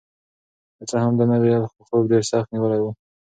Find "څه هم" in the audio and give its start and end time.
0.89-1.13